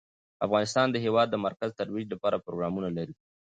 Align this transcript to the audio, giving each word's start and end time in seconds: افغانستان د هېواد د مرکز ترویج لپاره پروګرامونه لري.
افغانستان 0.45 0.87
د 0.91 0.95
هېواد 1.05 1.27
د 1.31 1.35
مرکز 1.45 1.69
ترویج 1.79 2.05
لپاره 2.13 2.41
پروګرامونه 2.45 2.89
لري. 2.97 3.15